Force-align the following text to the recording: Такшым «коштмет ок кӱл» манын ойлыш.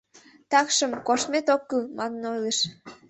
Такшым 0.51 0.91
«коштмет 1.07 1.47
ок 1.55 1.61
кӱл» 1.69 1.83
манын 1.97 2.23
ойлыш. 2.31 2.57